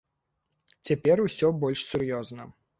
Цяпер 0.89 1.23
усё 1.27 1.53
больш 1.67 1.87
сур'ёзна. 1.93 2.53